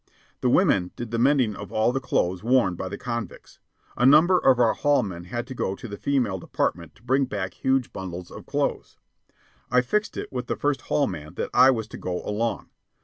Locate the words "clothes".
1.99-2.43, 8.47-8.97